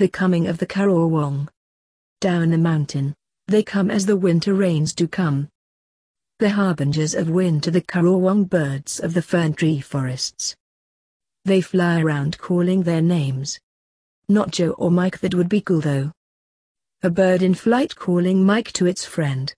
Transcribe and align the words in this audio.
The 0.00 0.08
coming 0.08 0.46
of 0.46 0.56
the 0.56 0.66
Currawong. 0.66 1.46
Down 2.22 2.48
the 2.48 2.56
mountain, 2.56 3.14
they 3.48 3.62
come 3.62 3.90
as 3.90 4.06
the 4.06 4.16
winter 4.16 4.54
rains 4.54 4.94
do 4.94 5.06
come. 5.06 5.50
The 6.38 6.48
harbingers 6.48 7.14
of 7.14 7.28
winter 7.28 7.70
the 7.70 7.82
Currawong 7.82 8.48
birds 8.48 8.98
of 8.98 9.12
the 9.12 9.20
fern 9.20 9.52
tree 9.52 9.78
forests. 9.78 10.56
They 11.44 11.60
fly 11.60 12.00
around 12.00 12.38
calling 12.38 12.82
their 12.82 13.02
names. 13.02 13.60
Not 14.26 14.52
Joe 14.52 14.70
or 14.78 14.90
Mike 14.90 15.20
that 15.20 15.34
would 15.34 15.50
be 15.50 15.60
cool 15.60 15.82
though. 15.82 16.12
A 17.02 17.10
bird 17.10 17.42
in 17.42 17.52
flight 17.52 17.94
calling 17.94 18.42
Mike 18.42 18.72
to 18.72 18.86
its 18.86 19.04
friend. 19.04 19.48